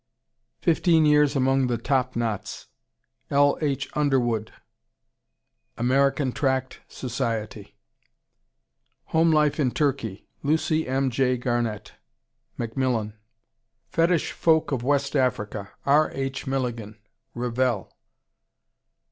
[0.61, 2.65] Fifteen Years Among the Top Knots,
[3.29, 3.55] L.
[3.61, 3.87] H.
[3.93, 4.51] Underwood
[5.77, 6.31] Am.
[6.33, 7.53] Tract Soc.
[9.09, 11.11] Home Life in Turkey, Lucy M.
[11.11, 11.37] J.
[11.37, 11.93] Garnett
[12.57, 13.13] Macmillan.
[13.91, 16.09] Fetish Folk of West Africa, R.
[16.15, 16.47] H.
[16.47, 16.97] Milligan
[17.35, 17.95] Revell.